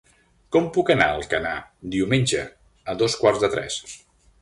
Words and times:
Com 0.55 0.69
puc 0.77 0.89
anar 0.93 1.09
a 1.09 1.19
Alcanar 1.19 1.53
diumenge 1.99 2.43
a 2.95 2.99
dos 3.03 3.23
quarts 3.25 3.47
de 3.49 3.55
tres? 3.59 3.83